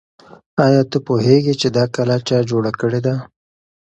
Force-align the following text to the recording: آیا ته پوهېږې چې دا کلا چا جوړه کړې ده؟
آیا 0.65 0.81
ته 0.91 0.97
پوهېږې 1.07 1.53
چې 1.61 1.67
دا 1.77 1.83
کلا 1.95 2.17
چا 2.27 2.37
جوړه 2.49 2.71
کړې 2.81 2.99
ده؟ 3.05 3.13